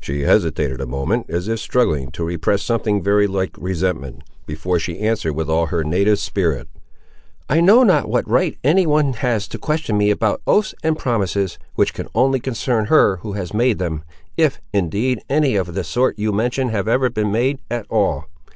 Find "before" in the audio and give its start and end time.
4.44-4.80